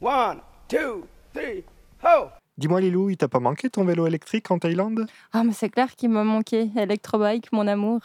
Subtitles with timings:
[0.00, 1.64] One, two, three,
[2.04, 2.28] ho!
[2.56, 5.06] Dis-moi Lilou, il t'a pas manqué ton vélo électrique en Thaïlande?
[5.32, 6.70] Ah, mais c'est clair qu'il m'a manqué.
[6.76, 8.00] Electrobike, mon amour.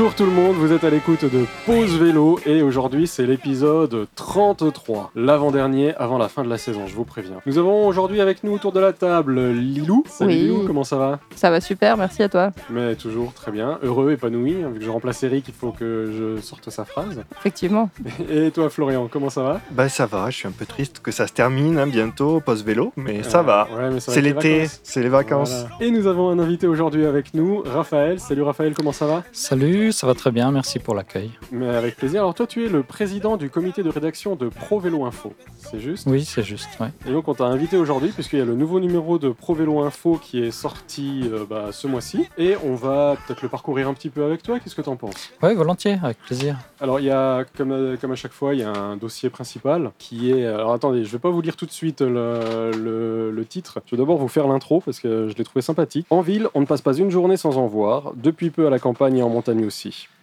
[0.00, 4.06] Bonjour tout le monde, vous êtes à l'écoute de Pause Vélo et aujourd'hui c'est l'épisode
[4.16, 7.42] 33, l'avant-dernier avant la fin de la saison, je vous préviens.
[7.44, 10.02] Nous avons aujourd'hui avec nous autour de la table Lilou.
[10.08, 10.38] Salut Oui.
[10.38, 11.18] Lilou, comment ça va?
[11.36, 12.50] Ça va super, merci à toi.
[12.70, 16.40] Mais toujours très bien, heureux, épanoui, vu que je remplace Eric, il faut que je
[16.40, 17.22] sorte sa phrase.
[17.38, 17.90] Effectivement.
[18.30, 19.60] Et toi Florian, comment ça va?
[19.70, 22.94] Bah ça va, je suis un peu triste que ça se termine hein, bientôt, post-vélo,
[22.96, 23.68] mais ça Euh, va.
[23.76, 25.66] ouais, mais ça va C'est l'été, c'est les vacances.
[25.68, 25.76] Voilà.
[25.82, 28.18] Et nous avons un invité aujourd'hui avec nous, Raphaël.
[28.18, 29.24] Salut Raphaël, comment ça va?
[29.32, 31.30] Salut, ça va très bien, merci pour l'accueil.
[31.52, 32.20] Mais avec plaisir.
[32.20, 35.80] Alors toi tu es le président du comité de rédaction de Pro Vélo Info, c'est
[35.80, 36.06] juste?
[36.06, 36.88] Oui, c'est juste, ouais.
[37.06, 39.80] Et donc on t'a invité aujourd'hui puisqu'il y a le nouveau numéro de Pro Vélo
[39.80, 43.94] Info qui est sorti euh, bah, ce mois-ci et on va peut-être le parcourir un
[43.94, 44.58] petit peu avec toi.
[44.60, 45.30] Qu'est-ce que t'en penses?
[45.42, 46.56] Ouais, volontiers, avec plaisir.
[46.80, 49.30] Alors il y a comme, euh, comme à chaque fois il y a un dossier
[49.30, 50.46] principal qui est.
[50.46, 53.80] Alors attendez, je vais pas vous lire tout de suite le, le- le titre.
[53.86, 56.06] Je vais d'abord vous faire l'intro parce que je l'ai trouvé sympathique.
[56.10, 58.12] En ville, on ne passe pas une journée sans en voir.
[58.16, 59.64] Depuis peu à la campagne et en montagne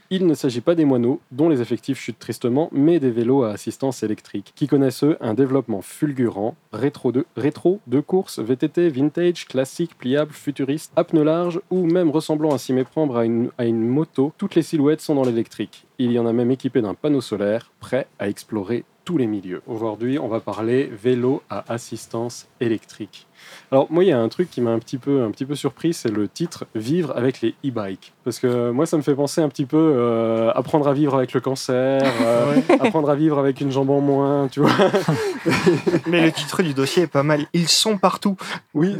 [0.10, 3.50] Il ne s'agit pas des moineaux, dont les effectifs chutent tristement, mais des vélos à
[3.50, 9.48] assistance électrique, qui connaissent eux un développement fulgurant, rétro de, rétro, de course, VTT, vintage,
[9.48, 14.32] classique, pliable, futuriste, à pneus larges, ou même ressemblant à s'y méprendre à une, moto,
[14.38, 15.86] toutes les silhouettes sont dans l'électrique.
[16.00, 19.62] Il y en a même équipé d'un panneau solaire, prêt à explorer tous les milieux.
[19.68, 23.28] Aujourd'hui, on va parler vélo à assistance électrique.
[23.72, 25.56] Alors moi, il y a un truc qui m'a un petit peu, un petit peu
[25.56, 29.42] surpris, c'est le titre "Vivre avec les e-bikes", parce que moi, ça me fait penser
[29.42, 33.60] un petit peu euh, apprendre à vivre avec le cancer, euh, apprendre à vivre avec
[33.62, 34.72] une jambe en moins, tu vois.
[36.08, 37.46] Mais le titre du dossier est pas mal.
[37.54, 38.36] Ils sont partout.
[38.74, 38.96] Oui,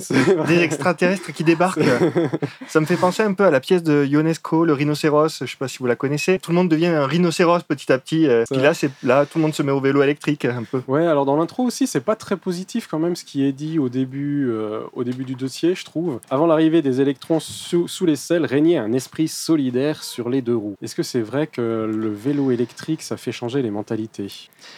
[0.48, 1.80] Des extraterrestres qui débarquent.
[2.68, 5.40] Ça me fait penser un peu à la pièce de Ionesco, le rhinocéros.
[5.42, 6.40] Je sais pas si vous la connaissez.
[6.40, 8.28] Tout le monde devient un rhinocéros petit à petit.
[8.28, 10.82] euh, Puis là, c'est là, tout le monde se met au vélo électrique un peu.
[10.88, 13.80] Ouais, alors dans l'intro aussi, c'est pas très positif quand même ce qui est dit
[13.80, 16.20] au début, euh, au début du dossier, je trouve.
[16.30, 20.56] Avant l'arrivée des électrons sous, sous les selles, régnait un esprit solidaire sur les deux
[20.56, 20.76] roues.
[20.82, 24.28] Est-ce que c'est vrai que le vélo électrique, ça fait changer les mentalités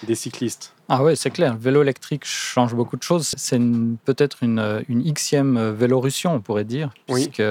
[0.07, 0.73] des cyclistes?
[0.91, 3.31] Ah ouais, c'est clair, le vélo électrique change beaucoup de choses.
[3.37, 3.59] C'est
[4.05, 7.25] peut-être une, une xème vélorussion, on pourrait dire, Oui.
[7.27, 7.43] puisque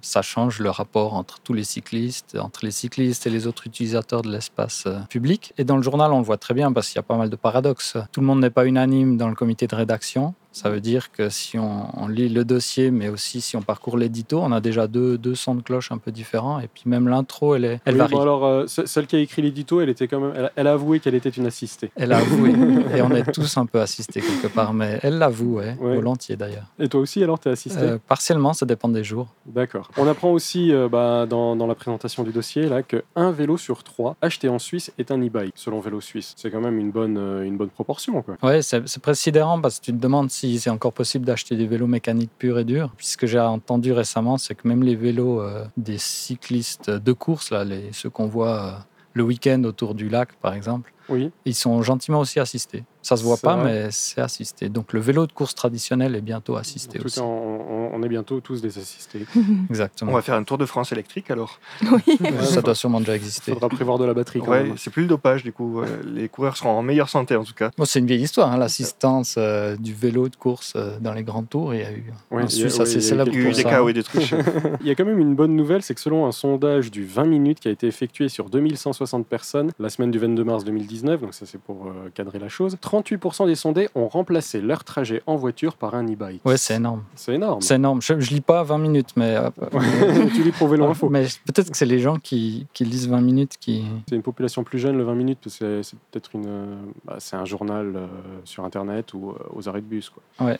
[0.00, 4.22] ça change le rapport entre tous les cyclistes, entre les cyclistes et les autres utilisateurs
[4.22, 5.52] de l'espace euh, public.
[5.58, 7.28] Et dans le journal, on le voit très bien parce qu'il y a pas mal
[7.28, 7.98] de paradoxes.
[8.12, 10.34] Tout le monde n'est pas unanime dans le comité de rédaction.
[10.56, 13.98] Ça veut dire que si on, on lit le dossier, mais aussi si on parcourt
[13.98, 16.60] l'édito, on a déjà deux, deux sons de cloche un peu différents.
[16.60, 18.12] Et puis même l'intro, elle, est, elle Oui, varie.
[18.14, 20.66] bon, alors, euh, ce- celle qui a écrit l'édito, elle était quand même, elle, elle
[20.66, 21.90] a avoué qu'elle était une assistée.
[21.94, 22.50] Elle a avoué.
[22.96, 25.96] et on est tous un peu assistés quelque part, mais elle l'avoue, ouais, Ouais.
[25.96, 26.66] volontiers d'ailleurs.
[26.78, 29.28] Et toi aussi, alors, t'es assisté Euh, partiellement, ça dépend des jours.
[29.44, 29.90] D'accord.
[29.98, 33.58] On apprend aussi euh, bah, dans, dans la présentation du dossier là que un vélo
[33.58, 36.32] sur trois acheté en Suisse est un e-bike, selon Vélo Suisse.
[36.36, 38.36] C'est quand même une bonne, euh, une bonne proportion, quoi.
[38.42, 41.86] Ouais, c'est c'est parce que tu te demandes si c'est encore possible d'acheter des vélos
[41.86, 42.92] mécaniques purs et durs.
[42.96, 47.12] Puis ce que j'ai entendu récemment, c'est que même les vélos euh, des cyclistes de
[47.12, 48.72] course, là, les, ceux qu'on voit euh,
[49.14, 51.30] le week-end autour du lac, par exemple, Oui.
[51.44, 52.84] ils sont gentiment aussi assistés.
[53.06, 53.64] Ça se voit pas, vrai.
[53.84, 54.68] mais c'est assisté.
[54.68, 57.20] Donc le vélo de course traditionnel est bientôt En assisté tout aussi.
[57.20, 59.24] cas, on, est bientôt tous des assistés.
[59.70, 60.10] Exactement.
[60.10, 61.60] On va faire un tour de France électrique alors.
[61.82, 62.18] Oui.
[62.42, 63.52] Ça doit sûrement déjà exister.
[63.52, 64.76] Faudra prévoir de la batterie quand Ouais, même.
[64.76, 65.82] c'est plus le dopage du coup.
[66.04, 67.70] Les coureurs seront en meilleure santé en tout cas.
[67.78, 71.22] Bon, c'est une vieille histoire, hein, l'assistance euh, du vélo de course euh, dans les
[71.22, 71.74] grands tours.
[71.74, 73.30] Il y a eu Ouais, il y a- Suisse ouais, assez il y a célèbre
[73.32, 74.34] Il y a eu des cas et des trucs.
[74.80, 77.24] Il y a quand même une bonne nouvelle, c'est que selon un sondage du 20
[77.24, 81.34] minutes qui a été effectué sur 2160 personnes la semaine du 22 mars 2019, donc
[81.34, 85.36] ça c'est pour euh, cadrer la chose, 38% des sondés ont remplacé leur trajet en
[85.36, 86.44] voiture par un e-bike.
[86.44, 87.04] Ouais, c'est énorme.
[87.14, 87.60] C'est énorme.
[87.60, 88.02] C'est énorme.
[88.02, 89.50] Je, je lis pas 20 minutes, mais, euh,
[90.34, 91.08] tu lis pour vélo info.
[91.08, 93.84] mais peut-être que c'est les gens qui, qui lisent 20 minutes qui.
[94.08, 97.16] C'est une population plus jeune, le 20 minutes, parce que c'est peut-être une, euh, bah,
[97.18, 98.06] c'est un journal euh,
[98.44, 100.22] sur internet ou euh, aux arrêts de bus, quoi.
[100.46, 100.58] Ouais.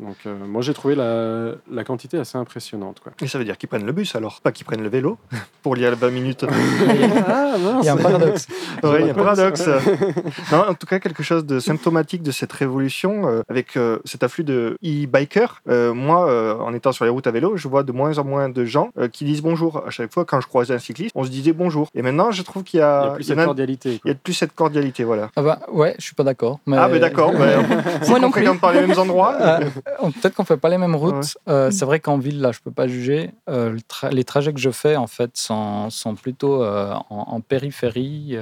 [0.00, 3.12] Donc euh, moi j'ai trouvé la, la quantité assez impressionnante, quoi.
[3.20, 5.18] Et ça veut dire qu'ils prennent le bus alors, pas qu'ils prennent le vélo
[5.62, 6.44] pour lire les 20 minutes.
[6.48, 8.46] ah Il y a un paradoxe.
[8.84, 9.66] Ouais, il y a un paradoxe.
[10.52, 14.22] non, en tout cas, quelque chose de symptomatique de cette révolution, euh, avec euh, cet
[14.22, 15.60] afflux de e-bikers.
[15.68, 18.24] Euh, moi, euh, en étant sur les routes à vélo, je vois de moins en
[18.24, 19.82] moins de gens euh, qui disent bonjour.
[19.84, 21.88] À chaque fois, quand je croisais un cycliste, on se disait bonjour.
[21.94, 24.00] Et maintenant, je trouve qu'il y Il a, y a plus y cette a- cordialité.
[24.04, 25.30] il y a plus cette cordialité, voilà.
[25.34, 26.60] Ah bah ouais, je suis pas d'accord.
[26.66, 26.76] Mais...
[26.76, 27.32] Ah, ben d'accord.
[28.02, 28.44] c'est Moi non plus.
[28.60, 29.36] pas les mêmes endroits.
[30.02, 31.36] Euh, peut-être qu'on fait pas les mêmes routes.
[31.48, 33.30] Euh, c'est vrai qu'en ville, là, je peux pas juger.
[33.48, 37.16] Euh, le tra- les trajets que je fais, en fait, sont, sont plutôt euh, en,
[37.28, 38.34] en périphérie.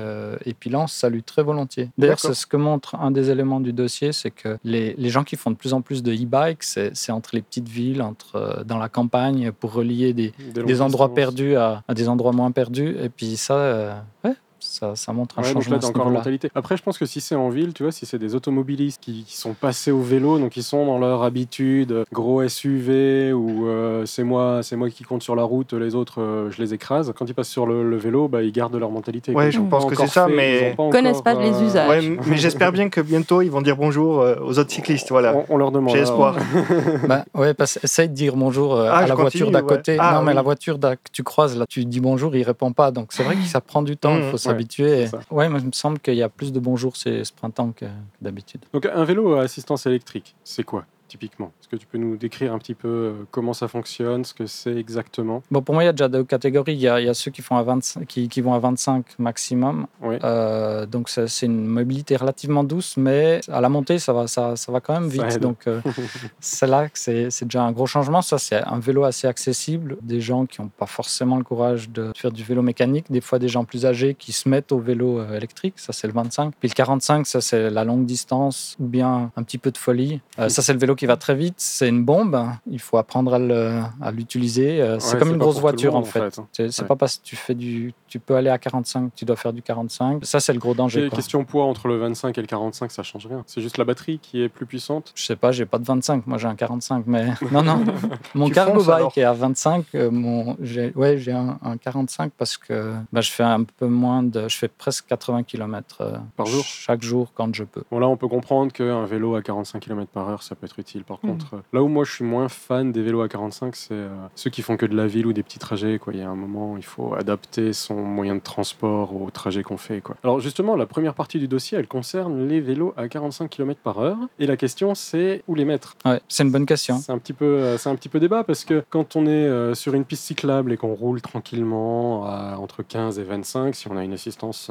[0.45, 1.91] et puis là, on se salue très volontiers.
[1.99, 5.25] D'ailleurs, c'est ce que montre un des éléments du dossier, c'est que les, les gens
[5.25, 8.79] qui font de plus en plus de e-bike, c'est entre les petites villes, entre dans
[8.79, 10.33] la campagne, pour relier des,
[10.67, 12.97] des endroits perdus à, à des endroits moins perdus.
[13.03, 16.51] Et puis ça, ouais, ça, ça montre un Ouais, donc changement là, encore mentalité.
[16.55, 19.25] Après, je pense que si c'est en ville, tu vois, si c'est des automobilistes qui,
[19.25, 24.05] qui sont passés au vélo, donc ils sont dans leur habitude, gros SUV ou euh,
[24.07, 27.13] c'est moi, c'est moi qui compte sur la route, les autres, euh, je les écrase.
[27.17, 29.33] Quand ils passent sur le, le vélo, bah, ils gardent leur mentalité.
[29.33, 31.89] Ouais, je pense que c'est ça, mais- ils pas connaissent encore, pas les euh, usages.
[32.05, 35.11] Ouais, mais j'espère bien que bientôt ils vont dire bonjour euh, aux autres cyclistes.
[35.11, 35.35] Voilà.
[35.37, 35.95] On, on leur demande.
[35.95, 36.11] J'ai alors.
[36.11, 36.37] espoir.
[37.07, 39.67] Bah, ouais, parce, essaye de dire bonjour euh, Ah, à je la voiture d'à ouais.
[39.67, 39.97] côté.
[40.01, 42.91] Ah, non, mais la voiture que tu croises, là, tu dis bonjour, il répond pas.
[42.91, 45.03] Donc c'est vrai que ça prend du temps, il Mhm, faut s'habituer.
[45.03, 45.09] Et-.
[45.31, 47.87] Ouais, moi, il me semble qu'il y a plus de bonjours ce, ce printemps que,
[47.87, 47.91] que
[48.21, 48.63] d'habitude.
[48.73, 50.85] Donc un vélo à assistance électrique, c'est quoi?
[51.09, 54.35] Typiquement Est-ce que tu peux nous décrire un petit peu euh, comment ça fonctionne, ce
[54.35, 55.43] que c'est exactement?
[55.51, 56.75] Bon, pour moi, il y a déjà deux catégories.
[56.75, 58.59] Il y a, il y a ceux qui, font à 25, qui, qui vont à
[58.59, 59.87] 25 maximum.
[60.03, 60.17] Oui.
[60.25, 64.73] Euh, donc c'est une mobilité relativement douce, mais à la montée, ça va, ça, ça
[64.73, 65.39] va quand même vite.
[65.39, 65.81] Donc euh,
[66.41, 68.23] c'est là que c'est déjà un gros changement.
[68.23, 69.97] Ça, c'est un vélo assez accessible.
[70.03, 73.07] Des gens qui n'ont pas forcément le courage de faire du vélo mécanique.
[73.11, 75.75] Des fois, des gens plus âgés qui se mettent au vélo électrique.
[75.77, 76.55] Ça, c'est le 25.
[76.59, 80.21] Puis le 45, ça, c'est la longue distance ou bien un petit peu de folie.
[80.39, 81.55] Euh, ça, c'est le vélo qui va très vite.
[81.59, 82.47] C'est une bombe.
[82.69, 84.81] Il faut apprendre à l'utiliser.
[84.81, 86.39] Euh, c'est Ouais, comme une grosse voiture, monde, en fait.
[86.39, 86.47] hein.
[86.53, 86.89] C'est c'est Ouais.
[86.89, 89.63] pas parce que tu fais du, tu peux aller à 45, tu dois faire du
[89.63, 90.25] 45.
[90.25, 91.09] Ça, c'est le gros danger.
[91.09, 91.17] Quoi.
[91.17, 93.43] Question poids entre le 25 et le 45, ça change rien.
[93.47, 95.13] C'est juste la batterie qui est plus puissante.
[95.15, 97.85] Je sais pas, j'ai pas de 25, moi j'ai un 45, mais non, non.
[98.35, 100.57] Mon cargo bike est à 25, euh, mon...
[100.61, 104.49] j'ai ouais, j'ai un, un 45 parce que bah, je fais un peu moins de.
[104.49, 107.83] Je fais presque 80 km Par jour chaque jour quand je peux.
[107.91, 110.79] Bon là, on peut comprendre qu'un vélo à 45 km par heure, ça peut être
[110.79, 110.86] utile.
[111.07, 111.31] Par Mhm.
[111.31, 114.09] contre, euh, là où moi je suis moins fan des vélos à 45, c'est euh,
[114.35, 115.99] ceux qui font que de la ville ou des petits trajets.
[115.99, 116.13] Quoi.
[116.13, 119.77] Il y a un moment, il faut adapter son moyen de transport au trajet qu'on
[119.77, 120.01] fait.
[120.01, 120.17] Quoi.
[120.23, 123.99] Alors justement, la première partie du dossier, elle concerne les vélos à 45 km par
[123.99, 124.17] heure.
[124.39, 125.97] Et la question, c'est où les mettre?
[126.05, 126.99] Ouais, c'est une bonne question.
[126.99, 129.75] C'est un petit peu, euh, c'est un petit peu débat parce que quand on est
[129.75, 133.97] sur une piste cyclable et qu'on roule tranquillement à entre 15 et 25, si on
[133.97, 134.71] a une assistance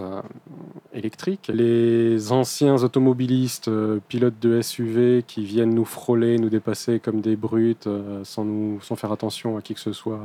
[0.93, 3.69] électrique, les anciens automobilistes,
[4.07, 8.79] pilotes de SUV qui viennent nous frôler, nous dépasser comme des brutes, euh, sans nous,
[8.81, 10.19] sans faire attention à qui que ce soit,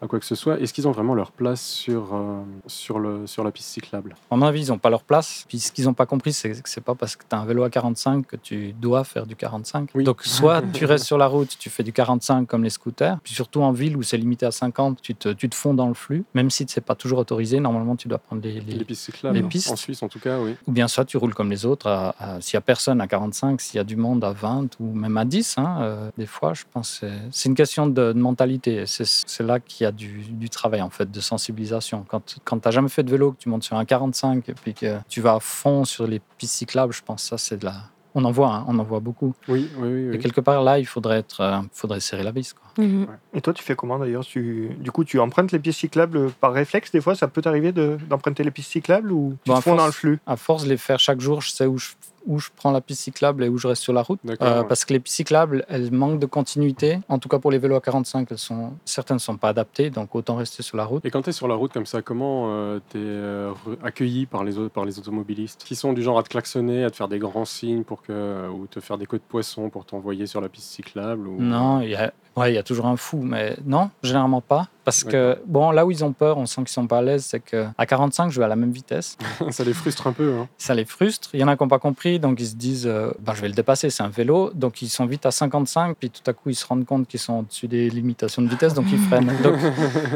[0.00, 3.28] à quoi que ce soit, est-ce qu'ils ont vraiment leur place sur euh, sur le
[3.28, 4.16] sur la piste cyclable?
[4.32, 5.44] À mon avis, ils n'ont pas leur place.
[5.48, 7.44] Puis ce qu'ils n'ont pas compris, c'est que c'est pas parce que tu as un
[7.44, 9.90] vélo à 45 que tu dois faire du 45.
[9.94, 10.02] Oui.
[10.02, 13.18] Donc, soit tu restes sur la route, tu fais du 45 comme les scooters.
[13.22, 15.86] Puis surtout en ville où c'est limité à 50, tu te, tu te fonds dans
[15.86, 16.24] le flux.
[16.34, 19.02] Même si ce n'est pas toujours autorisé, normalement, tu dois prendre les, les- Les pistes
[19.04, 19.70] cyclables, les pistes.
[19.70, 20.56] en Suisse en tout cas, oui.
[20.66, 22.12] Ou bien soit tu roules comme les autres.
[22.40, 25.11] S'il n'y a personne à 45, s'il y a du monde à 20 ou même
[25.16, 28.84] à 10, hein, euh, des fois, je pense que c'est- une question de, de mentalité.
[28.86, 32.04] C'est c'est là qu'il y a du, du travail, en fait, de sensibilisation.
[32.08, 34.54] Quand, quand tu n'as jamais fait de vélo, que tu montes sur un 45 et
[34.54, 37.56] puis que tu vas à fond sur les pistes cyclables, je pense que ça, c'est
[37.58, 37.74] de la...
[38.14, 39.34] On en voit, hein, on en voit beaucoup.
[39.48, 40.08] Oui, oui, oui.
[40.10, 40.14] oui.
[40.16, 42.52] Et quelque part, là, il faudrait, être, euh, faudrait serrer la vis.
[42.52, 42.68] Quoi.
[42.78, 43.06] Mhm.
[43.34, 44.24] Et toi, tu fais comment d'ailleurs?
[44.24, 44.70] Tu...
[44.78, 47.98] Du coup, tu empruntes les pistes cyclables par réflexe Des fois, ça peut t'arriver de-
[48.08, 50.18] d'emprunter les pistes cyclables ou tu Bon, te fonds dans force- le flux?
[50.26, 51.90] À force de les faire chaque jour, je sais où je,
[52.26, 54.20] où je prends la piste cyclable et où je reste sur la route.
[54.40, 54.68] Euh, ouais.
[54.68, 57.00] Parce que les pistes cyclables, elles manquent de continuité.
[57.08, 59.90] En tout cas, pour les vélos à 45, elles sont, certaines ne sont pas adaptées,
[59.90, 61.04] donc autant rester sur la route.
[61.04, 63.48] Et quand tu es sur la route comme ça, comment tu es
[63.82, 65.64] accueilli par les, par les automobilistes?
[65.64, 68.48] Qui sont du genre à te klaxonner, à te faire des grands signes pour que,
[68.50, 71.40] ou te faire des queues de poisson pour t'envoyer sur la piste cyclable ou...
[71.40, 74.68] Non, il y a, ouais, toujours un fou, mais non, généralement pas.
[74.84, 77.24] Parce que, bon, là où ils ont peur, on sent qu'ils sont pas à l'aise,
[77.24, 79.16] c'est qu'à 45, je vais à la même vitesse.
[79.50, 80.34] ça les frustre un peu.
[80.40, 80.48] Hein.
[80.58, 81.30] Ça les frustre.
[81.34, 83.42] Il y en a qui n'ont pas compris, donc ils se disent, euh, ben, je
[83.42, 84.50] vais le dépasser, c'est un vélo.
[84.54, 87.20] Donc ils sont vite à 55, puis tout à coup, ils se rendent compte qu'ils
[87.20, 89.32] sont au-dessus des limitations de vitesse, donc ils freinent.
[89.42, 89.54] Donc,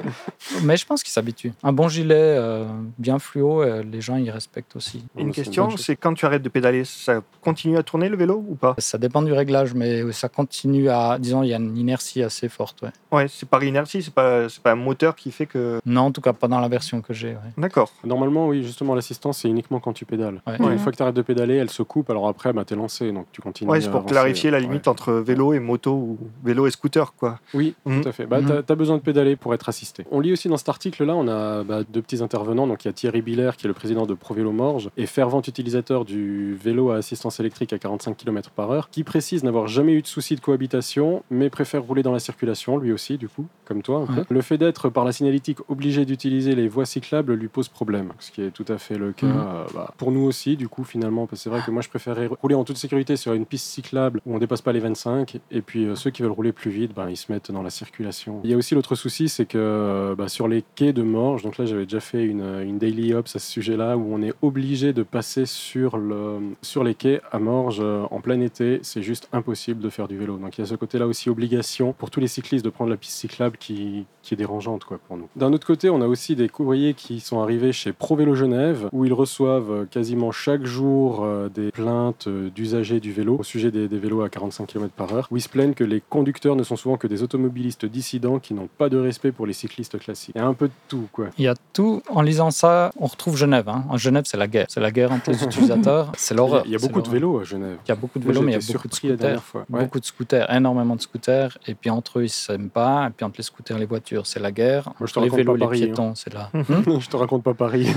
[0.63, 1.53] mais je pense qu'ils s'habituent.
[1.63, 2.65] Un bon gilet euh,
[2.99, 5.05] bien fluo, euh, les gens, ils respectent aussi.
[5.17, 8.55] Une question, c'est quand tu arrêtes de pédaler, ça continue à tourner le vélo ou
[8.57, 8.75] pas?
[8.79, 11.19] Ça dépend du réglage, mais ça continue à.
[11.19, 12.83] Disons, il y a une inertie assez forte.
[12.83, 12.91] Ouais.
[13.13, 15.81] Ouais, c'est par inertie, c'est pas, c'est pas un moteur qui fait que.
[15.87, 17.29] Non, en tout cas, pas dans la version que j'ai.
[17.31, 17.53] ouais.
[17.59, 17.91] D'accord.
[18.05, 20.41] Normalement, oui, justement, l'assistance, c'est uniquement quand tu pédales.
[20.47, 20.57] Ouais.
[20.59, 20.73] Et Ouais.
[20.73, 22.77] Une fois que tu arrêtes de pédaler, elle se coupe, alors après, bah, tu es
[22.77, 23.71] lancé, donc tu continues.
[23.71, 24.63] Ouais, c'est pour clarifier la Ouais.
[24.65, 27.39] limite entre vélo et moto ou vélo et scooter, quoi.
[27.55, 28.01] Oui, Mhm.
[28.03, 28.27] tout à fait.
[28.27, 28.63] Bah, Mhm.
[28.67, 30.05] Tu as, besoin de pédaler pour être assisté.
[30.11, 32.67] On lit aussi dans cet article-là, on a bah, deux petits intervenants.
[32.67, 35.41] Donc il y a Thierry Biller, qui est le président de ProVélo Morge et fervent
[35.47, 39.93] utilisateur du vélo à assistance électrique à 45 km par heure, qui précise n'avoir jamais
[39.93, 43.47] eu de souci de cohabitation, mais préfère rouler dans la circulation, lui aussi, du coup,
[43.65, 44.01] comme toi.
[44.01, 44.21] un peu.
[44.21, 44.27] Ouais.
[44.29, 48.31] Le fait d'être par la signalétique obligé d'utiliser les voies cyclables lui pose problème, ce
[48.31, 49.37] qui est tout à fait le cas Mhm.
[49.37, 52.55] euh, bah, pour nous aussi, du coup, finalement, c'est vrai que moi je préférerais rouler
[52.55, 55.85] en toute sécurité sur une piste cyclable où on dépasse pas les 25, et puis
[55.87, 58.41] euh, ceux qui veulent rouler plus vite, ben, ils se mettent dans la circulation.
[58.45, 61.43] Il y a aussi l'autre souci, c'est que euh, bah, sur les quais de Morges,
[61.43, 64.33] donc là j'avais déjà fait une, une daily ops à ce sujet-là, où on est
[64.43, 69.29] obligé de passer sur, le, sur les quais à Morges en plein été, c'est juste
[69.33, 70.37] impossible de faire du vélo.
[70.39, 72.97] Donc il y a ce côté-là aussi obligation pour tous les cyclistes de prendre la
[72.97, 75.29] piste cyclable qui, qui est dérangeante quoi, pour nous.
[75.37, 78.89] D'un autre côté, on a aussi des courriers qui sont arrivés chez Pro Vélo Genève,
[78.93, 83.43] où ils reçoivent euh, quasiment chaque jour euh, des plaintes euh, d'usagers du vélo au
[83.43, 86.01] sujet des, des vélos à 45 km par heure, où ils se plaignent que les
[86.09, 89.53] conducteurs ne sont souvent que des automobilistes dissidents qui n'ont pas de respect pour les
[89.53, 90.35] cyclistes classiques.
[90.35, 91.27] Il y a un peu de tout, quoi.
[91.39, 92.03] Il y a tout.
[92.09, 93.69] En lisant ça, on retrouve Genève.
[93.69, 93.85] hein.
[93.89, 94.67] En Genève, c'est la guerre.
[94.69, 96.13] C'est la guerre entre les utilisateurs.
[96.17, 96.63] C'est l'horreur.
[96.67, 97.79] il y a beaucoup de vélos à Genève.
[97.87, 99.17] Il y a beaucoup de Moi, vélos, mais il y a beaucoup de scooters.
[99.17, 99.65] dernière fois.
[99.71, 99.81] Ouais.
[99.85, 101.57] Beaucoup de scooters, énormément de scooters.
[101.67, 103.07] Et puis entre eux, ils s'aiment pas.
[103.07, 104.91] Et puis entre les scooters et les voitures, c'est la guerre.
[105.01, 106.13] Moi, je te les raconte vélos pas les Paris, hein.
[106.15, 106.51] c'est la.
[106.55, 107.89] Hmm je te raconte pas Paris.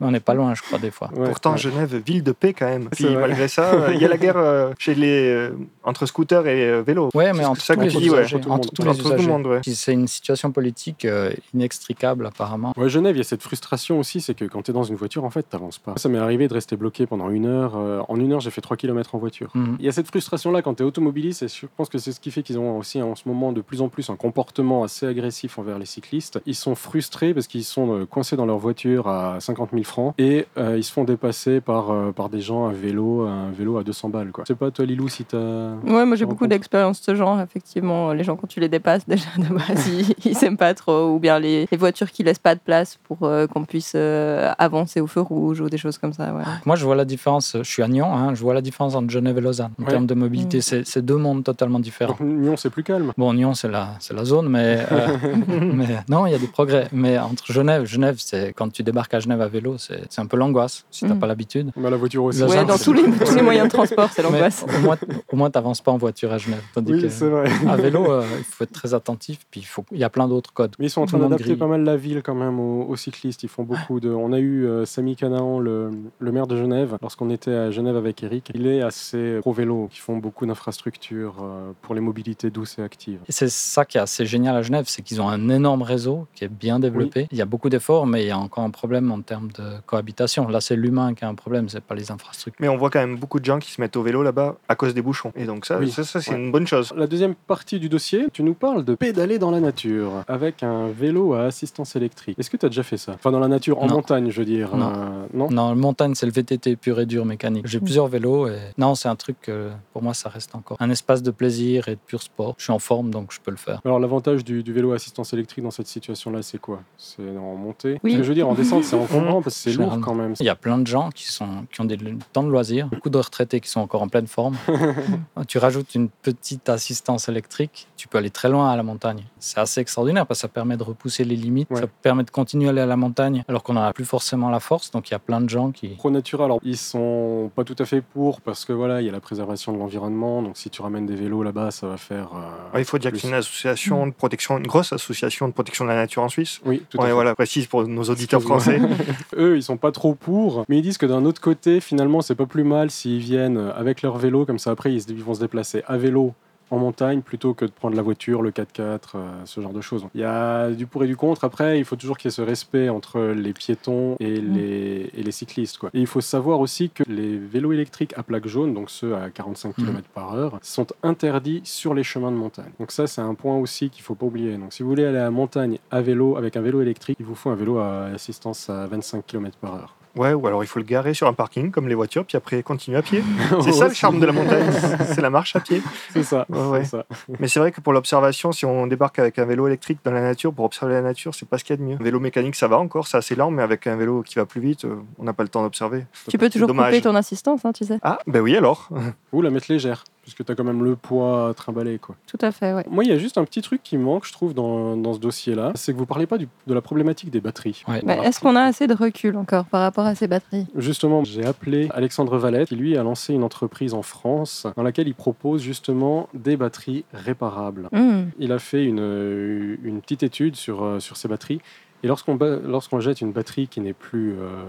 [0.00, 1.10] On n'est pas loin, je crois, des fois.
[1.14, 1.58] Ouais, Pourtant, ouais.
[1.58, 2.88] Genève, ville de paix quand même.
[2.90, 3.16] Puis vrai.
[3.16, 5.50] malgré ça, euh, il y a la guerre euh, chez les, euh,
[5.84, 7.10] entre scooters et euh, vélos.
[7.14, 8.36] Ouais, mais entre ça tous les dis, usagers.
[8.36, 8.66] Entre monde.
[8.74, 9.28] tous les Entre tout le usagers.
[9.28, 9.60] monde, ouais.
[9.60, 12.72] Puis C'est une situation politique euh, inextricable, apparemment.
[12.76, 14.96] Ouais, Genève, il y a cette frustration aussi, c'est que quand tu es dans une
[14.96, 15.94] voiture, en fait, t'avances pas.
[15.96, 17.74] Ça m'est arrivé de rester bloqué pendant une heure.
[18.08, 19.50] en une heure, j'ai fait 3 km en voiture.
[19.54, 19.76] Mhm.
[19.78, 22.20] Il y a cette frustration-là quand tu es automobiliste, et je pense que c'est ce
[22.20, 25.06] qui fait qu'ils ont aussi en ce moment de plus en plus un comportement assez
[25.06, 26.40] agressif envers les cyclistes.
[26.46, 30.14] Ils sont frustrés parce qu'ils sont euh, coincés dans leur voiture à 50 000 francs
[30.18, 33.76] et euh, ils se font dépasser par, euh, par des gens à vélo, un vélo
[33.78, 34.30] à 200 balles.
[34.32, 34.44] Quoi.
[34.46, 35.38] Je sais pas, toi, Lilou, si t'as.
[35.84, 38.12] Ouais, moi j'ai beaucoup d'expérience de ce genre, effectivement.
[38.12, 41.08] Les gens, quand tu les dépasses, déjà de base, ils, ils s'aiment pas trop.
[41.14, 44.52] Ou bien les, les voitures qui laissent pas de place pour euh, qu'on puisse euh,
[44.58, 46.32] avancer au feu rouge ou des choses comme ça.
[46.32, 46.42] Ouais.
[46.66, 47.56] Moi, je vois la différence.
[47.56, 49.90] Je suis à Nyon, hein, je vois la différence entre Genève et Lausanne en Ouais.
[49.90, 50.58] termes de mobilité.
[50.58, 50.82] Mm.
[50.84, 52.16] C'est deux mondes totalement différents.
[52.18, 53.12] Donc, Nyon, c'est plus calme.
[53.16, 55.06] Bon, Nyon, c'est la, c'est la zone, mais, euh,
[55.74, 56.88] mais non, il y a des progrès.
[56.92, 60.36] Mais entre Genève, Genève, c'est quand tu débarques à Genève à vélo, c'est un peu
[60.36, 61.18] l'angoisse si t'as Mm.
[61.18, 61.70] pas l'habitude.
[61.76, 62.42] Mais la voiture aussi.
[62.42, 64.64] Ouais, dans tous les, tous les moyens de transport, c'est l'angoisse.
[64.68, 64.96] au moins,
[65.32, 66.62] au moins, t'avances pas en voiture à Genève.
[66.74, 67.50] Tandis Oui, que c'est vrai.
[67.68, 69.38] à vélo, euh, il faut être très attentif.
[69.50, 70.74] Puis il faut, il y a plein d'autres codes.
[70.78, 73.42] Mais ils sont en train d'adapter pas mal la ville quand même aux, aux cyclistes.
[73.42, 74.10] Ils font beaucoup de.
[74.10, 77.96] On a eu euh, Samy Canaan, le, le maire de Genève, lorsqu'on était à Genève
[77.96, 78.50] avec Eric.
[78.54, 79.88] Il est assez pro vélo.
[79.92, 83.18] Ils font beaucoup d'infrastructures euh, pour les mobilités douces et actives.
[83.28, 86.26] Et c'est ça qui est assez génial à Genève, c'est qu'ils ont un énorme réseau
[86.34, 87.28] qui est bien développé.
[87.30, 89.64] Il y a beaucoup d'efforts, mais il y a encore un problème en termes de
[89.86, 90.48] cohabitation.
[90.48, 92.60] Là, c'est l'humain qui a un problème, c'est pas les infrastructures.
[92.60, 94.74] Mais on voit quand même beaucoup de gens qui se mettent au vélo là-bas à
[94.74, 95.32] cause des bouchons.
[95.36, 95.90] Et donc ça, Oui.
[95.90, 96.36] ça, ça, c'est Ouais.
[96.38, 96.92] une bonne chose.
[96.96, 100.88] La deuxième partie du dossier, tu nous parles de pédaler dans la nature avec un
[100.88, 102.38] vélo à assistance électrique.
[102.38, 103.12] Est-ce que tu as déjà fait ça?
[103.14, 103.94] Enfin, dans la nature, en Non.
[103.96, 104.76] montagne, je veux dire.
[104.76, 104.92] Non.
[104.94, 105.50] euh, non?
[105.50, 107.66] Non, le montagne, c'est le VTT pur et dur mécanique.
[107.66, 110.90] J'ai plusieurs vélos et non, c'est un truc, que, pour moi, ça reste encore un
[110.90, 112.54] espace de plaisir et de pur sport.
[112.58, 113.80] Je suis en forme, donc je peux le faire.
[113.84, 116.80] Alors l'avantage du, du vélo à assistance électrique dans cette situation-là, c'est quoi?
[116.96, 117.98] C'est en montée?
[118.02, 118.12] Oui.
[118.12, 120.34] Ce que je veux dire, en descente, c'est encombrant parce que c'est lourd quand même.
[120.40, 121.98] Il y a plein de gens qui, sont, qui ont des
[122.32, 124.56] temps de loisirs, beaucoup de retraités qui sont encore en pleine forme.
[125.48, 129.24] tu rajoutes une petite assistance électrique, tu peux aller très loin à la montagne.
[129.38, 131.80] C'est assez extraordinaire parce que ça permet de repousser les limites, Ouais.
[131.80, 134.48] ça permet de continuer à aller à la montagne alors qu'on n'en a plus forcément
[134.50, 134.90] la force.
[134.90, 135.88] Donc il y a plein de gens qui...
[135.88, 139.08] Pro Natura, alors ils sont pas tout à fait pour parce que voilà, il y
[139.08, 140.42] a la préservation de l'environnement.
[140.42, 142.30] Donc si tu ramènes des vélos là-bas, ça va faire.
[142.34, 143.22] euh, Ouais, il faut dire que plus.
[143.22, 146.60] c'est une association de protection, une grosse association de protection de la nature en Suisse.
[146.64, 147.12] Oui, tout à fait.
[147.12, 148.80] voilà, précise pour nos auditeurs français.
[149.36, 152.34] Eux, ils sont pas trop pour, mais ils disent que d'un autre côté, finalement, c'est
[152.34, 155.82] pas plus mal s'ils viennent avec leur vélo, comme ça après, ils vont se déplacer
[155.86, 156.34] à vélo
[156.70, 160.04] en montagne plutôt que de prendre la voiture, le 4x4, euh, ce genre de choses.
[160.14, 161.44] Il y a du pour et du contre.
[161.44, 165.22] Après, il faut toujours qu'il y ait ce respect entre les piétons et les, et
[165.22, 165.78] les cyclistes.
[165.78, 165.90] Quoi.
[165.94, 169.30] Et il faut savoir aussi que les vélos électriques à plaque jaune, donc ceux à
[169.30, 169.84] 45 Mhm.
[169.86, 172.70] km par heure, sont interdits sur les chemins de montagne.
[172.78, 174.56] Donc ça, c'est un point aussi qu'il faut pas oublier.
[174.56, 177.26] Donc si vous voulez aller à la montagne à vélo avec un vélo électrique, il
[177.26, 179.94] vous faut un vélo à assistance à 25 km par heure.
[180.18, 182.62] Ouais, ou alors il faut le garer sur un parking comme les voitures, puis après
[182.64, 183.22] continuer à pied.
[183.62, 184.66] C'est ça le charme de la montagne,
[185.06, 185.80] c'est la marche à pied.
[186.12, 186.44] C'est ça.
[186.48, 186.84] Ouais, ouais.
[186.84, 187.06] c'est ça.
[187.38, 190.20] Mais c'est vrai que pour l'observation, si on débarque avec un vélo électrique dans la
[190.20, 191.96] nature, pour observer la nature, c'est pas ce qu'il y a de mieux.
[192.00, 194.44] Un vélo mécanique, ça va encore, c'est assez lent, mais avec un vélo qui va
[194.44, 196.04] plus vite, euh, on n'a pas le temps d'observer.
[196.28, 196.90] Tu peux toujours dommage.
[196.90, 197.98] couper ton assistance, hein, tu sais.
[198.02, 198.88] Ah, ben oui alors.
[199.32, 201.98] Ou la mettre légère, puisque tu as quand même le poids à trimballer.
[201.98, 202.14] Quoi.
[202.26, 202.84] Tout à fait, ouais.
[202.90, 205.18] Moi, il y a juste un petit truc qui manque, je trouve, dans, dans ce
[205.18, 207.82] dossier-là, c'est que vous parlez pas du- de la problématique des batteries.
[207.88, 208.02] Ouais.
[208.04, 210.66] Mais est-ce qu'on a assez de recul encore par rapport à ces batteries?
[210.76, 215.08] Justement, j'ai appelé Alexandre Valette, qui lui a lancé une entreprise en France dans laquelle
[215.08, 217.88] il propose justement des batteries réparables.
[217.92, 218.24] Hmm.
[218.38, 221.60] Il a fait une, une petite étude sur, euh, sur ces batteries.
[222.02, 224.62] Et lorsqu'on jette une batterie qui n'est plus, euh,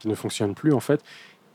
[0.00, 1.00] qui ne fonctionne plus, en fait,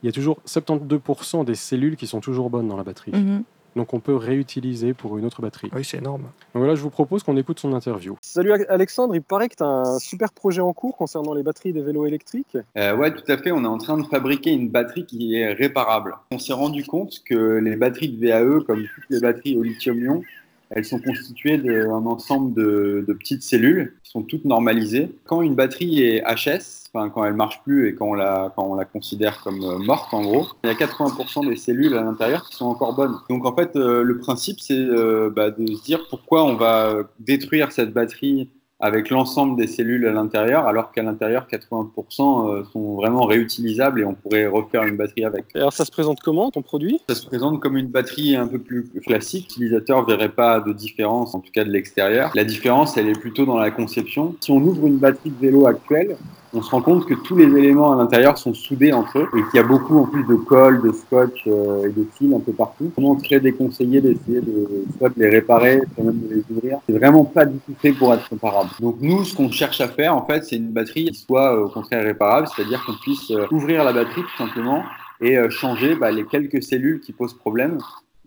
[0.03, 3.11] il y a toujours 72% des cellules qui sont toujours bonnes dans la batterie.
[3.13, 3.43] Mhm.
[3.75, 5.69] donc on peut réutiliser pour une autre batterie.
[5.73, 6.23] Oui, c'est énorme.
[6.23, 8.17] Donc voilà, je vous propose qu'on écoute son interview.
[8.21, 11.71] Salut Alexandre, il paraît que tu as un super projet en cours concernant les batteries
[11.71, 12.57] des vélos électriques.
[12.77, 13.51] Euh, ouais, tout à fait.
[13.51, 16.15] On est en train de fabriquer une batterie qui est réparable.
[16.31, 20.23] On s'est rendu compte que les batteries de VAE, comme toutes les batteries au lithium-ion,
[20.69, 25.11] elles sont constituées d'un ensemble de, de, petites cellules qui sont toutes normalisées.
[25.25, 28.65] Quand une batterie est HS, enfin, quand elle marche plus et quand on, la, quand
[28.65, 32.03] on la considère comme euh, morte en gros, il y a 80% des cellules à
[32.03, 33.15] l'intérieur qui sont encore bonnes.
[33.29, 37.03] Donc en fait, euh, le principe c'est euh, bah, de se dire pourquoi on va
[37.19, 38.49] détruire cette batterie
[38.79, 44.05] avec l'ensemble des cellules à l'intérieur, alors qu'à l'intérieur, 80% euh, sont vraiment réutilisables et
[44.05, 45.45] on pourrait refaire une batterie avec.
[45.55, 47.01] alors ça se présente comment ton produit?
[47.09, 49.49] Ça se présente comme une batterie un peu plus classique.
[49.49, 52.31] L'utilisateur ne verrait pas de différence, en tout cas de l'extérieur.
[52.35, 54.35] La différence, elle est plutôt dans la conception.
[54.39, 56.15] Si on ouvre une batterie de vélo actuelle,
[56.53, 59.41] on se rend compte que tous les éléments à l'intérieur sont soudés entre eux et
[59.49, 62.39] qu'il y a beaucoup en plus de colle, de scotch euh, et de fils un
[62.39, 62.91] peu partout.
[62.97, 66.79] Vraiment très déconseillé d'essayer de soit de les réparer, soit même de les ouvrir?
[66.87, 68.69] C'est vraiment pas du tout fait pour être comparable.
[68.79, 71.65] Donc nous, ce qu'on cherche à faire, en fait, c'est une batterie qui soit euh,
[71.65, 74.83] au contraire réparable, c'est-à-dire qu'on puisse euh, ouvrir la batterie tout simplement
[75.21, 77.77] et changer bah, les quelques cellules qui posent problème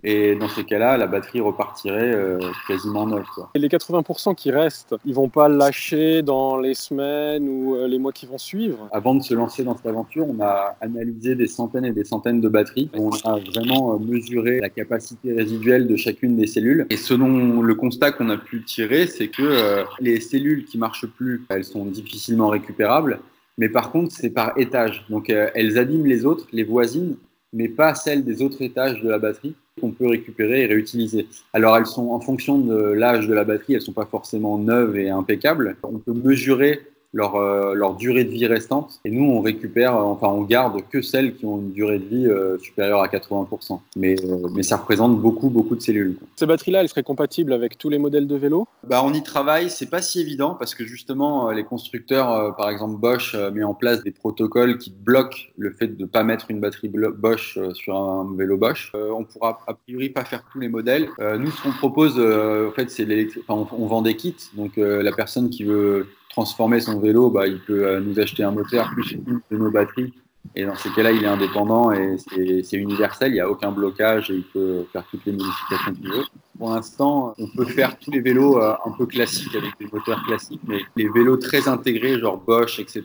[0.04, 3.25] et dans ces cas-là, la batterie repartirait euh, quasiment neuve.
[3.35, 3.50] Quoi.
[3.54, 8.00] Et les 80% qui restent, ils vont pas lâcher dans les semaines ou euh, les
[8.00, 8.88] mois qui vont suivre?
[8.90, 12.40] Avant de se lancer dans cette aventure, on a analysé des centaines et des centaines
[12.40, 12.90] de batteries.
[12.94, 16.87] On a vraiment euh, mesuré la capacité résiduelle de chacune des cellules.
[16.90, 21.44] Et selon le constat qu'on a pu tirer, c'est que les cellules qui marchent plus,
[21.49, 23.21] elles sont difficilement récupérables.
[23.59, 25.04] Mais par contre, c'est par étage.
[25.11, 27.16] Donc, elles abîment les autres, les voisines,
[27.52, 31.26] mais pas celles des autres étages de la batterie qu'on peut récupérer et réutiliser.
[31.52, 34.97] Alors elles sont en fonction de l'âge de la batterie, elles sont pas forcément neuves
[34.97, 35.76] et impeccables.
[35.83, 36.81] On peut mesurer
[37.12, 39.00] leur, euh, leur, durée de vie restante.
[39.04, 42.04] Et nous, on récupère, euh, enfin, on garde que celles qui ont une durée de
[42.04, 43.81] vie euh, supérieure à 80%.
[43.97, 44.16] Mais,
[44.54, 46.16] mais ça représente beaucoup, beaucoup de cellules.
[46.16, 46.26] Quoi.
[46.37, 49.69] Ces batteries-là, elles seraient compatibles avec tous les modèles de vélos bah, On y travaille,
[49.69, 54.02] c'est pas si évident parce que justement, les constructeurs, par exemple Bosch, met en place
[54.02, 58.35] des protocoles qui bloquent le fait de ne pas mettre une batterie Bosch sur un
[58.37, 58.92] vélo Bosch.
[58.95, 61.09] on pourra a priori pas faire tous les modèles.
[61.38, 63.45] nous, ce qu'on propose, en fait, c'est l'électrique.
[63.47, 64.35] Enfin, on, on, vend des kits.
[64.54, 68.51] Donc, la personne qui veut transformer son vélo, bah, il peut euh, nous acheter un
[68.51, 69.17] moteur plus
[69.51, 70.12] de nos batteries.
[70.55, 74.31] Et dans ces cas-là, il est indépendant et c'est universel, il n'y a aucun blocage
[74.31, 76.25] et il peut faire toutes les modifications qu'il veut.
[76.59, 80.23] Pour l'instant, on peut faire tous les vélos euh, un peu classiques avec des moteurs
[80.25, 83.05] classiques, mais les vélos très intégrés, genre Bosch, etc.,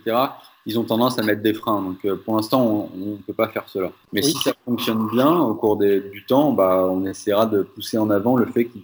[0.68, 1.80] ils ont tendance à mettre des freins.
[1.80, 3.90] Donc euh, pour l'instant, on ne peut pas faire cela.
[4.12, 8.10] Mais si ça fonctionne bien au cours du temps, bah, on essaiera de pousser en
[8.10, 8.82] avant le fait qu'il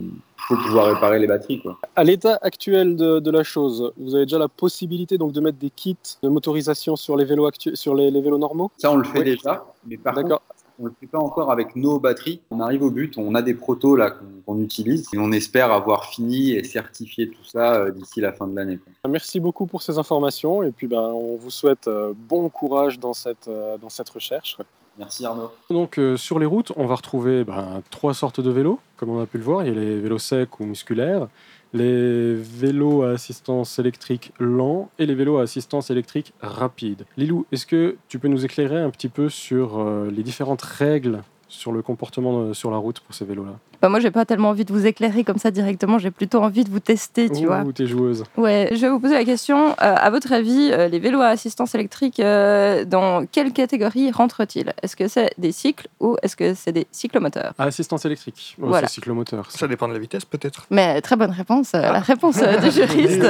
[0.49, 1.61] faut pouvoir réparer les batteries.
[1.61, 1.79] Quoi.
[1.95, 5.69] À l'état actuel de, la chose, vous avez déjà la possibilité donc, de mettre des
[5.69, 8.71] kits de motorisation sur les vélos, sur les, vélos normaux?
[8.79, 9.67] Ça, on le fait déjà.
[9.87, 10.41] Mais par contre,
[10.79, 12.41] on ne le fait pas encore avec nos batteries.
[12.51, 14.13] On arrive au but, on a des protos là
[14.47, 18.47] qu'on utilise et on espère avoir fini et certifié tout ça euh, d'ici la fin
[18.47, 18.79] de l'année.
[19.09, 23.13] Merci beaucoup pour ces informations et puis ben, on vous souhaite euh, bon courage dans
[23.13, 24.59] cette, euh, dans cette recherche.
[24.99, 25.51] Merci Arnaud.
[25.71, 29.27] Donc sur les routes, on va retrouver ben, trois sortes de vélos, comme on a
[29.27, 29.65] pu le voir.
[29.65, 31.27] Il y a les vélos secs ou musculaires,
[31.75, 37.05] les vélos à assistance électrique lent et les vélos à assistance électrique rapide.
[37.17, 41.23] Lilou, est-ce que tu peux nous éclairer un petit peu sur euh, les différentes règles
[41.49, 43.59] sur le comportement euh, sur la route pour ces vélos-là?
[43.85, 45.99] Bah moi, j'ai pas tellement envie de vous éclairer comme ça directement.
[45.99, 47.61] J'ai plutôt envie de vous tester, tu vois.
[47.65, 48.25] Ou t'es joueuse.
[48.35, 49.73] Ouais, je vais vous poser la question.
[49.73, 54.73] Euh, à votre avis, euh, les vélos à assistance électrique, euh, dans quelle catégorie rentrent-ils?
[54.83, 57.53] Est-ce que c'est des cycles ou est-ce que c'est des cyclomoteurs?
[57.59, 58.57] À assistance électrique.
[58.59, 58.89] voilà.
[58.89, 59.51] C'est cyclomoteur.
[59.51, 60.65] Ça dépend de la vitesse, peut-être.
[60.71, 61.75] Mais très bonne réponse.
[61.75, 63.27] La réponse du juriste.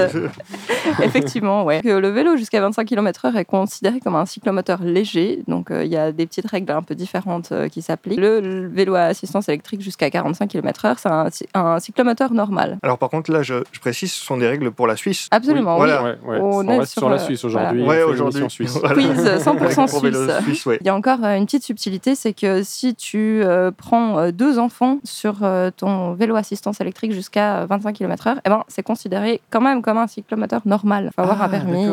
[1.03, 1.81] Effectivement, ouais.
[1.83, 5.43] Le vélo jusqu'à 25 km/h est considéré comme un cyclomoteur léger.
[5.49, 8.21] Donc, il y a des petites règles un peu différentes qui s'appliquent.
[8.21, 12.79] Le, vélo à assistance électrique jusqu'à 45 km/h, c'est un, cyclomoteur normal.
[12.83, 15.29] Alors par contre, là, je, précise, ce sont des règles pour la Suisse.
[15.31, 15.87] Absolument, oui.
[15.87, 16.17] Voilà.
[16.25, 17.83] On, est sur, la Suisse aujourd'hui.
[17.83, 18.45] Ouais, aujourd'hui.
[18.49, 18.79] Suisse.
[18.93, 20.69] Quiz 100% suisse.
[20.81, 24.31] Il y a encore euh, une petite subtilité, c'est que si tu euh, prends euh,
[24.33, 25.45] deux enfants sur
[25.77, 30.07] ton vélo assistance électrique jusqu'à 25 km/h, eh ben, c'est considéré quand même comme un
[30.07, 31.11] cyclomoteur normal.
[31.11, 31.85] Il faut avoir un ah, permis,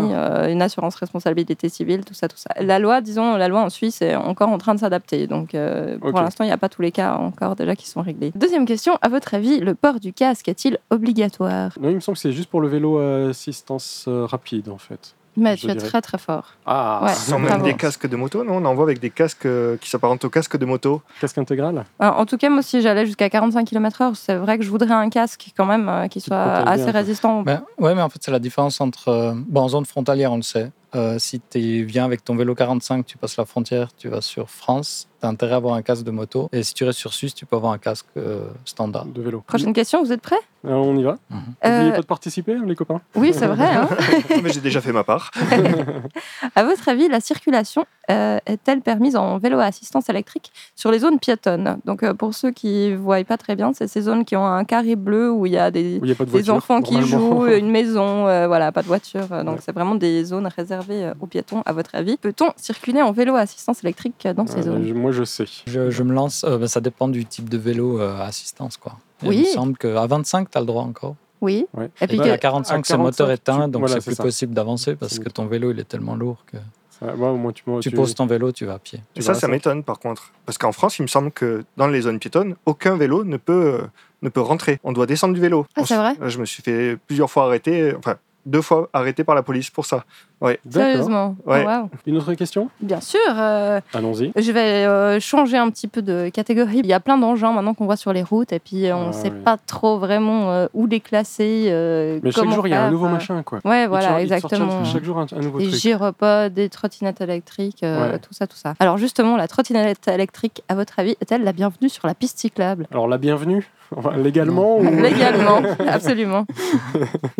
[0.52, 2.50] une assurance responsabilité civile, tout ça, tout ça.
[2.60, 5.28] La loi, disons, la loi en Suisse est encore en train de s'adapter.
[5.28, 5.56] Donc
[6.00, 8.32] pour l'instant, il n'y a pas tous les cas encore déjà qui sont réglés.
[8.42, 11.74] Deuxième question, à votre avis, le port du casque est-il obligatoire?
[11.80, 14.80] Non, il me semble que c'est juste pour le vélo à assistance euh, rapide en
[14.80, 15.14] fait.
[15.38, 16.56] Mais tu es très très fort.
[16.66, 18.56] Ah, ouais, sans même des casques de moto, non?
[18.56, 21.04] On en voit avec des casques euh, qui s'apparentent au casque de moto.
[21.22, 21.86] Casque intégral?
[22.00, 25.10] En tout cas, moi, si j'allais jusqu'à 45 km/h, c'est vrai que je voudrais un
[25.10, 27.44] casque quand même euh, qui soit assez résistant.
[27.44, 29.36] Ben, ouais, mais en fait, c'est la différence entre.
[29.48, 30.72] bon, en zone frontalière, on le sait.
[30.94, 34.50] Euh, si tu viens avec ton vélo 45, tu passes la frontière, tu vas sur
[34.50, 36.50] France, tu as intérêt à avoir un casque de moto.
[36.52, 39.06] Et si tu restes sur Suisse, tu peux avoir un casque euh, standard.
[39.06, 39.42] De vélo.
[39.48, 40.40] Prochaine question, vous êtes prêts?
[40.66, 41.18] Alors on y va.
[41.30, 41.40] Mhm.
[41.64, 43.02] N'oubliez Euh, pas de participer, les copains?
[43.16, 43.66] Oui, c'est vrai.
[43.74, 43.88] hein.
[44.44, 45.32] Mais j'ai déjà fait ma part.
[46.56, 48.01] à votre avis, la circulation euh,
[48.46, 52.52] est-elle permise en vélo à assistance électrique sur les zones piétonnes Donc, euh, pour ceux
[52.52, 55.46] qui ne voient pas très bien, c'est ces zones qui ont un carré bleu où
[55.46, 56.56] il y a des, a pas de des voiture.
[56.56, 59.28] enfants qui jouent, une maison, euh, voilà, pas de voiture.
[59.32, 59.62] euh, Donc, Ouais.
[59.66, 62.18] c'est vraiment des zones réservées euh, aux piétons, à votre avis.
[62.18, 64.94] Peut-on circuler en vélo à assistance électrique dans ces Euh, zones?
[64.94, 65.46] moi, je sais.
[65.68, 68.78] Je, je me lance, euh, ben, ça dépend du type de vélo euh, à assistance.
[68.78, 68.94] Quoi.
[69.24, 69.38] Et Oui.
[69.38, 71.16] Il me semble qu'à 25, tu as le droit encore.
[71.42, 71.66] Oui.
[72.02, 74.06] Et puis que- à 45, à c'est moteur 45, éteint, tu- donc voilà, c'est c'est
[74.12, 74.24] plus ça.
[74.24, 76.58] possible d'avancer parce que ton vélo, il est tellement lourd que
[77.02, 79.00] Ça- ouais, au moins, tu, tu tu- poses ton vélo, tu vas à pied.
[79.16, 80.32] Et tu ça, ça m'étonne par contre.
[80.46, 83.80] Parce qu'en France, il me semble que dans les zones piétonnes, aucun vélo ne peut,
[83.82, 83.88] euh,
[84.22, 84.80] ne peut rentrer.
[84.84, 85.66] On doit descendre du vélo.
[85.76, 86.14] Ah, On c'est vrai?
[86.28, 89.86] Je me suis fait plusieurs fois arrêter, enfin deux fois arrêté par la police pour
[89.86, 90.06] ça.
[90.42, 90.58] D'accord.
[90.72, 91.66] Sérieusement Ouais.
[91.68, 91.88] Oh.
[92.08, 92.70] Une autre question?
[92.82, 93.20] Bien sûr.
[93.38, 94.32] euh, Allons-y.
[94.36, 96.80] Je vais euh, changer un petit peu de catégorie.
[96.80, 99.10] Il y a plein d'engins maintenant qu'on voit sur les routes et puis on ne
[99.10, 99.42] Ah, sait oui.
[99.44, 101.66] pas trop vraiment euh, où les classer.
[101.70, 103.60] euh, Mais chaque jour, il y a un nouveau machin, quoi.
[103.66, 104.84] Ouais, voilà, sortent exactement.
[104.84, 105.80] Chaque jour, un, un nouveau Des truc.
[105.80, 108.20] gyropodes, des trottinettes électriques, euh, Ouais.
[108.20, 108.74] tout ça, tout ça.
[108.80, 112.88] Alors justement, la trottinette électrique, à votre avis, est-elle la bienvenue sur la piste cyclable?
[112.92, 114.84] Alors, la bienvenue, Enfin, légalement ou...
[115.02, 116.46] Légalement, absolument.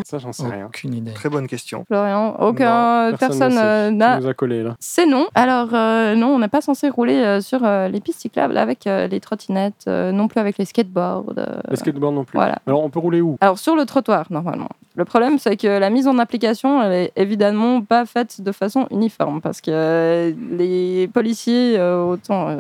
[0.06, 0.66] Ça, j'en sais rien.
[0.66, 1.14] Aucune idée.
[1.14, 1.86] Très bonne question.
[1.88, 2.91] Florian, aucun, Non.
[2.92, 4.20] Euh, Tu n'a.
[4.80, 5.28] C'est non.
[5.36, 8.86] Alors euh, non, on n'est pas censé rouler euh, sur euh, les pistes cyclables avec
[8.86, 11.34] les trottinettes, non plus avec les skateboards.
[11.70, 12.38] Les skateboards non plus.
[12.38, 12.58] voilà.
[12.68, 13.38] Alors, on peut rouler où?
[13.42, 14.70] Alors sur le trottoir, normalement.
[14.96, 18.88] Le problème, c'est que la mise en application, elle est évidemment pas faite de façon
[18.92, 22.58] uniforme parce que euh, les policiers, euh, autant euh,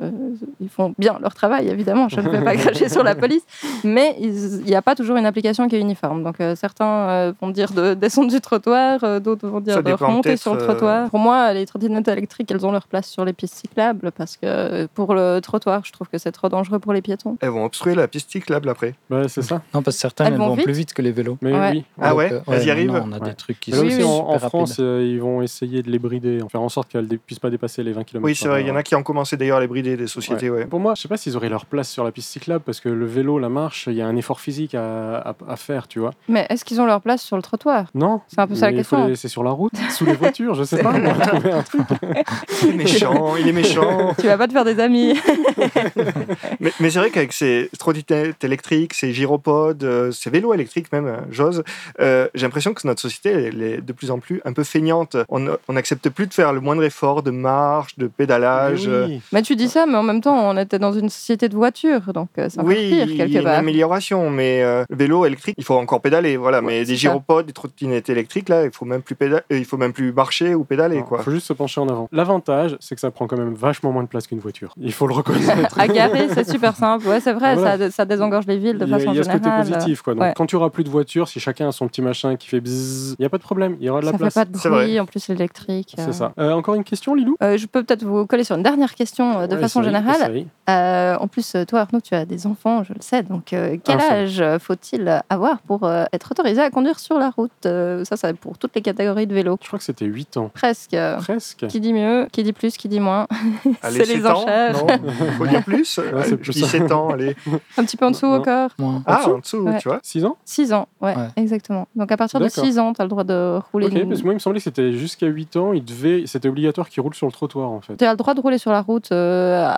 [0.62, 2.08] ils font bien leur travail, évidemment.
[2.08, 3.44] Je ne vais pas cracher sur la police,
[3.84, 4.32] mais il
[4.64, 6.24] n'y a pas toujours une application qui est uniforme.
[6.24, 9.82] Donc euh, certains euh, vont dire de descendre du trottoir, euh, d'autres vont dire Ça
[9.82, 11.10] de remonter sur le trottoir.
[11.10, 14.86] Pour moi, les trottinettes électriques, elles ont leur place sur les pistes cyclables parce que
[14.88, 17.38] pour le trottoir, je trouve que c'est trop dangereux pour les piétons.
[17.42, 18.96] Elles vont obstruer la piste cyclable après.
[19.10, 19.62] Bah, c'est ça.
[19.74, 21.38] Non, parce que certaines, Elles elles vont vont vite plus vite que les vélos.
[21.42, 21.72] Mais Ouais.
[21.74, 21.84] oui.
[22.02, 23.30] Ah ouais Elles y arrivent On a Ouais.
[23.30, 24.40] des trucs qui sont aussi, en, en.
[24.40, 27.40] France, euh, ils vont essayer de les brider, en faire en sorte qu'elles ne puissent
[27.40, 28.26] pas dépasser les 20 km.
[28.26, 30.08] Oui, c'est vrai, il y en a qui ont commencé d'ailleurs à les brider des
[30.08, 30.50] sociétés.
[30.50, 30.66] Ouais.
[30.66, 32.90] Pour moi, je sais pas s'ils auraient leur place sur la piste cyclable parce que
[32.90, 36.00] le vélo, la marche, il y a un effort physique à, à- à faire, tu
[36.00, 36.12] vois.
[36.28, 37.86] Mais est-ce qu'ils ont leur place sur le trottoir?
[37.94, 39.04] Non C'est un peu ça la question.
[39.06, 40.92] les laisser sur la route, sous les voitures, je sais pas.
[40.96, 41.82] on va trouver un truc.
[42.64, 44.14] Il est méchant, il est méchant.
[44.20, 45.14] Tu vas pas te faire des amis.
[46.60, 51.06] Mais, mais c'est vrai qu'avec ces trottinettes électriques, ces gyropodes, euh, ces vélos électriques même,
[51.08, 51.64] euh, j'ose,
[52.00, 55.16] euh, j'ai l'impression que notre société elle est de plus en plus un peu feignante.
[55.30, 58.88] On n'accepte plus de faire le moindre effort de marche, de pédalage.
[58.88, 59.22] Mais euh, oui.
[59.32, 62.14] Mais tu dis ça, mais en même temps, on était dans une société de voitures,
[62.14, 63.58] donc euh, c'est encore Oui, pire il y quelque a une part.
[63.60, 66.60] amélioration, mais euh, le vélo électrique, il faut encore pédaler, voilà.
[66.60, 67.00] Ouais, mais des ça.
[67.02, 70.56] gyropodes, des trottinettes électriques, là, il faut même plus pédaler, il faut même plus marcher
[70.56, 71.20] ou pédaler, Il quoi.
[71.20, 72.08] faut juste se pencher en avant.
[72.12, 74.74] L'avantage, c'est que ça prend quand même vachement moins de place qu'une voiture.
[74.80, 75.80] Il faut le reconnaître.
[75.80, 77.08] À garer, c'est super simple.
[77.08, 77.78] Ouais, c'est vrai, Voilà.
[77.78, 79.68] ça, ça désengorge les villes de Il a, façon il y a ce côté générale.
[79.72, 80.14] positif, quoi.
[80.14, 80.34] Donc, ouais.
[80.36, 83.16] quand tu auras plus de voitures, si chacun a son petit machin qui fait bzzz,
[83.18, 84.34] il n'y a pas de problème, il y aura de la Ça fait place.
[84.34, 85.96] pas de bruit, en plus électrique.
[86.00, 86.04] euh.
[86.06, 86.34] C'est ça.
[86.40, 87.36] Euh, encore une question, Lilou?
[87.44, 90.46] Euh, je peux peut-être vous coller sur une dernière question euh, de Ouais, façon générale.
[90.70, 93.24] Euh, en plus, euh, toi, Arnaud, tu as des enfants, je le sais.
[93.24, 97.30] Donc, euh, quel âge euh, faut-il avoir pour euh, être autorisé à conduire sur la
[97.30, 99.58] route Euh, Ça, c'est pour toutes les catégories de vélos.
[99.62, 100.50] Je crois que c'était 8 ans.
[100.54, 100.94] Presque.
[100.94, 101.68] euh, Presque.
[101.68, 103.28] Qui dit mieux, qui dit plus, qui dit moins.
[103.84, 104.74] C'est les 7 ans, enchères.
[104.86, 106.68] non Faut dire plus Ouais, c'est Je plus dis ça.
[106.68, 107.36] 7 ans, allez.
[107.78, 108.36] Un petit peu en dessous Non.
[108.40, 108.70] encore.
[108.78, 109.04] Moins.
[109.06, 109.78] Ah, en dessous, Ouais.
[109.80, 110.38] tu vois 6 ans?
[110.46, 111.28] 6 ans, ouais, Ouais.
[111.36, 111.88] exactement.
[111.94, 112.64] Donc à partir de D'accord.
[112.64, 113.88] 6 ans, tu as le droit de rouler.
[113.88, 116.24] Ok, une- parce que moi, il me semblait que c'était jusqu'à 8 ans, il devait...
[116.26, 117.98] c'était obligatoire qu'ils roulent sur le trottoir, en fait.
[117.98, 119.74] Tu as le droit de rouler sur la route euh,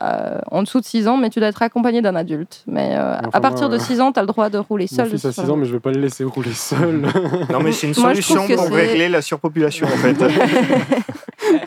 [0.51, 2.63] en dessous de 6 ans, mais tu dois être accompagné d'un adulte.
[2.67, 4.59] Mais euh, Enfin, à partir moi, de euh, 6 ans, tu as le droit de
[4.59, 5.09] rouler Mon seul.
[5.09, 7.01] fils a sur 6 la ans, mais je vais pas le laisser rouler seul.
[7.51, 10.17] Non, mais c'est une solution pour régler la surpopulation, en fait.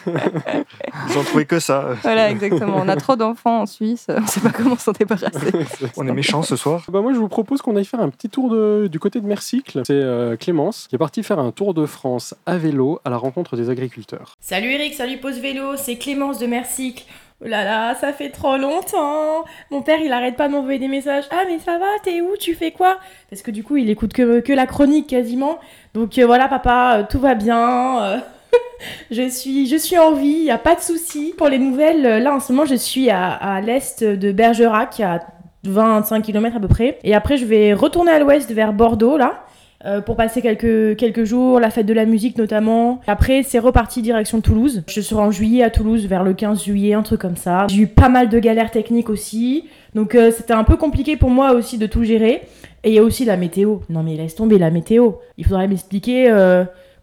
[0.06, 1.88] Ils ont trouvé que ça.
[2.02, 2.76] Voilà, exactement.
[2.78, 5.52] On a trop d'enfants en Suisse, on ne sait pas comment s'en débarrasser.
[5.96, 6.84] On est méchants ce soir.
[6.88, 9.26] Bah moi, je vous propose qu'on aille faire un petit tour de- du côté de
[9.26, 9.82] Mercycle.
[9.86, 13.16] C'est euh, Clémence qui est partie faire un tour de France à vélo à la
[13.16, 14.34] rencontre des agriculteurs.
[14.40, 17.04] Salut Eric, salut Pause Vélo, c'est Clémence de Mercycle.
[17.44, 19.44] Oh là là, ça fait trop longtemps.
[19.70, 21.24] Mon père, il arrête pas de m'envoyer des messages.
[21.30, 22.98] Ah mais ça va, t'es où, tu fais quoi?
[23.28, 25.58] Parce que du coup, il écoute que, que la chronique quasiment.
[25.92, 28.22] Donc euh, voilà, papa, euh, tout va bien.
[29.10, 31.34] je suis, je suis en vie, y a pas de souci.
[31.36, 35.20] Pour les nouvelles, euh, là en ce moment, je suis à, l'est de Bergerac, à
[35.64, 36.98] 25 km à peu près.
[37.04, 39.44] Et après, je vais retourner à l'ouest vers Bordeaux là.
[39.84, 43.00] euh, pour passer quelques, quelques jours, la fête de la musique notamment.
[43.06, 44.82] Après, c'est reparti direction Toulouse.
[44.88, 47.66] Je serai en juillet à Toulouse, vers le 15 juillet, un truc comme ça.
[47.68, 49.64] J'ai eu pas mal de galères techniques aussi.
[49.94, 52.42] Donc euh, c'était un peu compliqué pour moi aussi de tout gérer.
[52.84, 53.78] Et il y a aussi la météo.
[53.88, 55.12] Non mais laisse tomber la météo.
[55.38, 56.30] Il faudrait m'expliquer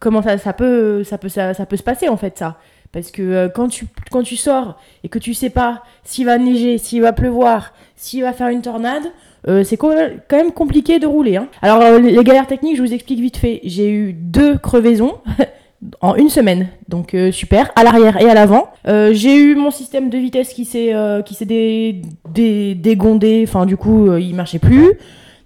[0.03, 2.57] comment ça, ça, peut, ça, peut, ça, ça peut se passer en fait ça.
[2.91, 6.37] Parce que euh, quand, tu, quand tu sors et que tu sais pas s'il va
[6.37, 9.03] neiger, s'il va pleuvoir, s'il va faire une tornade,
[9.47, 9.95] euh, c'est quand
[10.31, 11.37] même compliqué de rouler.
[11.37, 11.47] Hein.
[11.61, 13.61] Alors euh, les galères techniques, je vous explique vite fait.
[13.63, 15.15] J'ai eu deux crevaisons
[16.01, 18.71] en une semaine, donc super, à l'arrière et à l'avant.
[18.85, 20.93] j'ai eu mon système de vitesse qui s'est
[21.25, 24.93] qui dégondé, enfin du coup il marchait plus.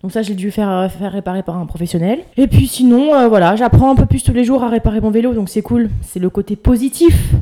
[0.04, 2.20] Donc ça, j'ai dû faire, faire réparer par un professionnel.
[2.38, 5.10] Et puis sinon, euh, voilà, j'apprends un peu plus tous les jours à réparer mon
[5.10, 5.90] vélo, donc c'est cool.
[6.02, 7.34] C'est le côté positif.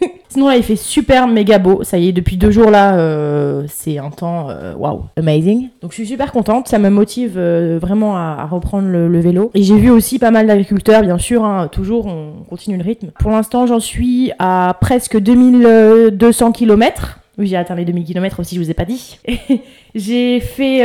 [0.28, 1.82] sinon là, il fait super méga beau.
[1.82, 5.70] Ça y est, depuis deux jours là, euh, c'est un temps euh, waouh, amazing.
[5.80, 6.68] Donc je suis super contente.
[6.68, 9.50] Ça me motive vraiment à, reprendre le, vélo.
[9.54, 11.42] Et j'ai vu aussi pas mal d'agriculteurs, bien sûr.
[11.42, 13.12] Hein, toujours, on continue le rythme.
[13.18, 17.20] Pour l'instant, j'en suis à presque 2200 km.
[17.38, 19.18] Oui, j'ai atteint les 2000 km aussi, je vous ai pas dit.
[19.94, 20.84] j'ai fait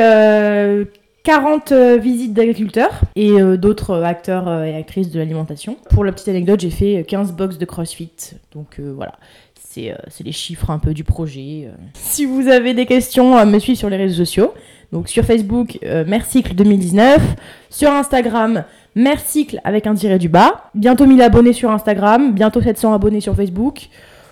[1.30, 5.78] 40 euh, visites d'agriculteurs et euh, d'autres euh, acteurs et actrices de l'alimentation.
[5.92, 8.34] Pour la petite anecdote, j'ai fait 15 box de CrossFit.
[8.52, 9.14] Donc voilà,
[9.54, 9.94] c'est
[10.26, 11.70] les chiffres un peu du projet.
[11.94, 14.56] Si vous avez des questions, me suivre sur les réseaux sociaux.
[14.92, 17.22] Donc sur Facebook, Mercycle 2019.
[17.70, 18.64] Sur Instagram,
[18.96, 20.72] Mercycle avec un tiré du bas.
[20.74, 23.90] Bientôt 1000 abonnés sur Instagram, bientôt 700 abonnés sur Facebook.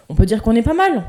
[0.10, 1.04] On peut dire qu'on est pas mal.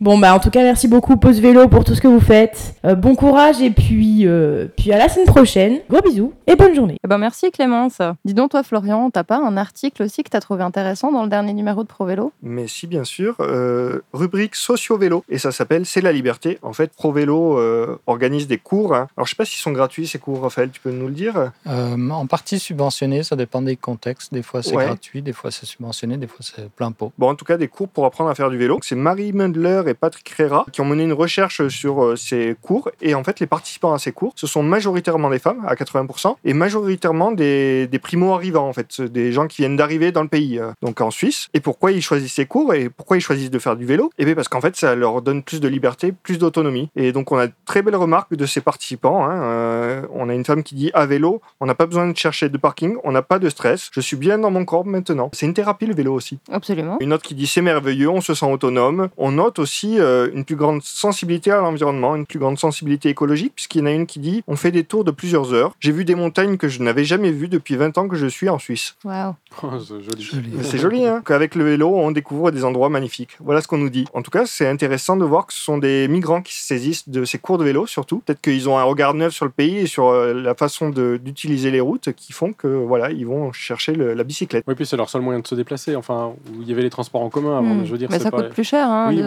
[0.00, 2.74] Bon, bah, en tout cas, merci beaucoup, Pause Vélo, pour tout ce que vous faites.
[2.86, 5.80] Euh, bon courage et puis, euh, puis à la semaine prochaine.
[5.90, 6.96] Gros bisous et bonne journée.
[7.04, 7.98] Eh ben, merci, Clémence.
[8.24, 11.28] Dis donc, toi, Florian, t'as pas un article aussi que t'as trouvé intéressant dans le
[11.28, 12.32] dernier numéro de Pro Vélo?
[12.42, 13.36] Mais si, bien sûr.
[13.40, 15.22] Euh, rubrique Socio-Vélo.
[15.28, 16.58] Et ça s'appelle C'est la liberté.
[16.62, 17.60] En fait, Pro Vélo
[18.06, 18.94] organise des cours.
[18.94, 19.06] Hein.
[19.18, 21.52] Alors, je sais pas s'ils sont gratuits, ces cours, Raphaël, tu peux nous le dire?
[21.66, 24.32] En partie subventionnés, ça dépend des contextes.
[24.32, 27.12] Des fois, c'est gratuit, des fois, c'est subventionné, des fois, c'est plein pot.
[27.18, 28.78] Bon, en tout cas, des cours pour apprendre à faire du vélo.
[28.80, 32.90] C'est Marie Mundler et Patrick Rera qui ont mené une recherche sur euh, ces cours.
[33.00, 36.36] Et en fait, les participants à ces cours, ce sont majoritairement des femmes, à 80%,
[36.44, 40.58] et majoritairement des, des primo-arrivants, en fait, des gens qui viennent d'arriver dans le pays,
[40.58, 41.48] euh, donc en Suisse.
[41.54, 44.10] Et pourquoi ils choisissent ces cours et pourquoi ils choisissent de faire du vélo?
[44.18, 46.88] Et eh bien parce qu'en fait, ça leur donne plus de liberté, plus d'autonomie.
[46.96, 49.24] Et donc, on a de très belles remarques de ces participants.
[49.24, 49.42] Hein.
[49.42, 52.48] Euh, on a une femme qui dit à vélo, on n'a pas besoin de chercher
[52.48, 55.30] de parking, on n'a pas de stress, je suis bien dans mon corps maintenant.
[55.32, 56.38] C'est une thérapie le vélo aussi.
[56.50, 56.96] Absolument.
[57.00, 59.08] Une autre qui dit c'est merveilleux, on se sent autonome.
[59.16, 63.80] On note aussi une plus grande sensibilité à l'environnement, une plus grande sensibilité écologique, puisqu'il
[63.80, 65.72] y en a une qui dit on fait des tours de plusieurs heures.
[65.80, 68.48] J'ai vu des montagnes que je n'avais jamais vues depuis 20 ans que je suis
[68.48, 68.96] en Suisse.
[69.04, 69.34] Waouh.
[69.62, 70.52] Oh, c'est joli.
[70.62, 73.36] C'est joli, hein Qu'avec le vélo, on découvre des endroits magnifiques.
[73.40, 74.06] Voilà ce qu'on nous dit.
[74.14, 77.08] En tout cas, c'est intéressant de voir que ce sont des migrants qui se saisissent
[77.08, 78.22] de ces cours de vélo, surtout.
[78.24, 81.70] Peut-être qu'ils ont un regard neuf sur le pays et sur euh, la façon d'utiliser
[81.70, 84.64] les routes qui font que, voilà, ils vont chercher la bicyclette.
[84.66, 85.96] Oui, puis c'est leur seul moyen de se déplacer.
[85.96, 87.74] Enfin, où il y avait les transports en commun avant.
[87.74, 87.84] Hmm.
[87.84, 89.22] Je veux dire, Mais ça coûte plus cher, hein, oui,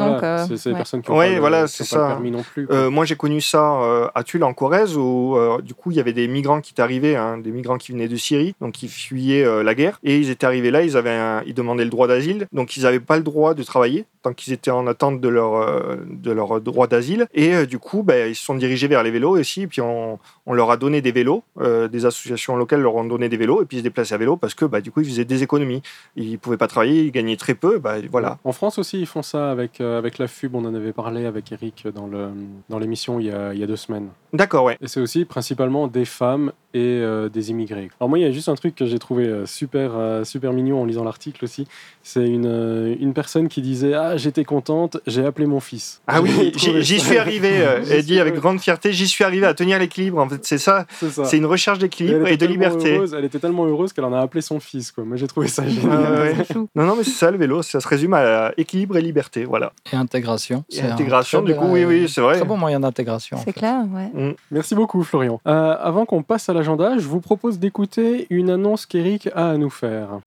[0.48, 2.20] c'est les personnes qui ont voilà, c'est ça.
[2.22, 2.68] non plus.
[2.72, 5.98] Euh, moi, j'ai connu ça euh, à Tulle, en Corrèze, où euh, du coup, il
[5.98, 8.74] y avait des migrants qui étaient arrivés, hein, des migrants qui venaient de Syrie, donc
[8.74, 12.08] qui fuyaient la guerre, et ils étaient arrivés là, ils, avaient ils demandaient le droit
[12.08, 15.28] d'asile, donc ils n'avaient pas le droit de travailler tant qu'ils étaient en attente de
[15.28, 19.12] leur, de leur droit d'asile, et du coup, ben, ils se sont dirigés vers les
[19.12, 22.96] vélos aussi, et puis on, on leur a donné des vélos, des associations locales leur
[22.96, 24.92] ont donné des vélos, et puis ils se déplaçaient à vélo parce que bah, du
[24.92, 25.82] coup, ils faisaient des économies.
[26.16, 28.38] Ils ne pouvaient pas travailler, ils gagnaient très peu, bah, voilà.
[28.44, 31.52] En France aussi, ils font ça avec, avec la FUB, on en avait parlé avec
[31.52, 32.32] Eric dans le
[32.70, 34.10] dans l'émission il, il, y a deux semaines.
[34.34, 34.78] D'accord, ouais.
[34.82, 37.90] Et c'est aussi principalement des femmes et euh, des immigrés.
[38.00, 40.54] Alors moi, il y a juste un truc que j'ai trouvé euh, super, euh, super
[40.54, 41.68] mignon en lisant l'article aussi.
[42.02, 46.02] C'est une, une personne qui disait Ah, j'étais contente, j'ai appelé mon fils.
[46.08, 47.50] Ah oui, j'y suis arrivé.
[47.92, 50.20] elle dit avec grande fierté J'y suis arrivé à tenir l'équilibre.
[50.20, 50.86] En fait, c'est ça.
[51.00, 53.00] C'est une recherche d'équilibre et, de liberté.
[53.16, 54.92] elle était tellement heureuse qu'elle en a appelé son fils.
[54.92, 55.04] Quoi.
[55.04, 56.46] Moi, j'ai trouvé ça génial.
[56.76, 57.62] non, non, mais c'est ça le vélo.
[57.62, 59.46] Ça se résume à équilibre et liberté.
[59.46, 59.74] Voilà.
[59.92, 60.64] Et intégration.
[60.72, 62.38] Et intégration, du coup, oui, oui, c'est vrai.
[62.38, 63.38] Très bon moyen d'intégration.
[63.46, 64.23] C'est clair, ouais.
[64.24, 64.34] Mm.
[64.52, 65.40] Merci beaucoup, Florian.
[65.46, 69.70] avant qu'on passe à l'agenda, je vous propose d'écouter une annonce qu'Eric a à nous
[69.70, 70.20] faire.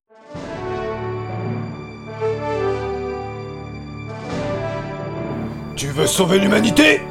[5.77, 7.03] Tu veux sauver l'humanité?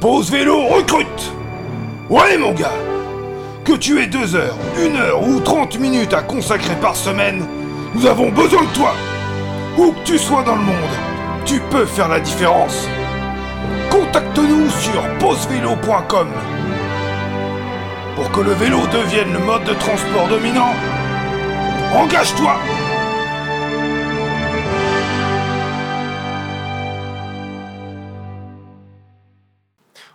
[0.00, 1.32] Pose vélo, recrute
[2.08, 2.70] Ouais mon gars
[3.64, 7.44] Que tu aies deux heures, une heure ou 30 minutes à consacrer par semaine,
[7.94, 8.92] nous avons besoin de toi
[9.76, 10.74] Où que tu sois dans le monde,
[11.44, 12.86] tu peux faire la différence
[13.96, 16.28] Contacte-nous sur posevélo.com
[18.14, 20.74] pour que le vélo devienne le mode de transport dominant
[21.94, 22.56] Engage-toi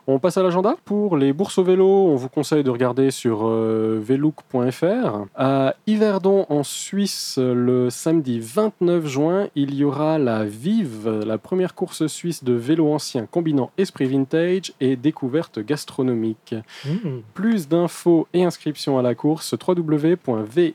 [0.08, 0.76] On passe à l'agenda.
[0.86, 5.26] Pour les bourses au vélo, on vous conseille de regarder sur euh, velook.fr.
[5.36, 11.76] À Yverdon, en Suisse, le samedi 29 juin, il y aura la Vive, la première
[11.76, 16.56] course suisse de vélo ancien combinant esprit vintage et découverte gastronomique.
[16.86, 17.20] Mmh.
[17.34, 20.72] Plus d'infos et inscriptions à la course www.vyve.fr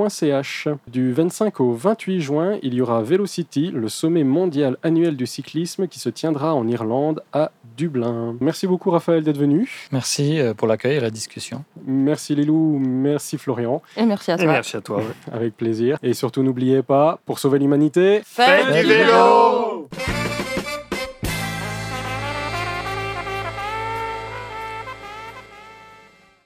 [0.00, 0.68] vélo.ch.
[0.86, 5.88] Du 25 au 28 juin, il y aura Velocity, le sommet mondial annuel du cyclisme
[5.88, 8.36] qui se tiendra en Irlande à Dublin.
[8.40, 9.88] Merci beaucoup Raphaël d'être venu.
[9.92, 11.64] Merci euh, pour l'accueil et la discussion.
[11.86, 13.82] Merci Lilou, merci Florian.
[13.96, 14.46] Et merci à toi.
[14.46, 15.02] merci à toi.
[15.32, 15.98] Avec plaisir.
[16.02, 19.88] Et surtout n'oubliez pas, pour sauver l'humanité, faites du vélo